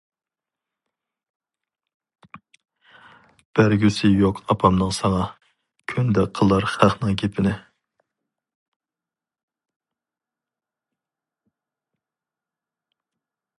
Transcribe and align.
بەرگۈسى 3.59 4.11
يوق 4.21 4.41
ئاپامنىڭ 4.53 4.95
ساڭا، 5.01 5.27
كۈندە 5.93 6.25
قىلار 6.39 6.67
خەقنىڭ 6.73 7.21
گېپىنى. 7.23 7.55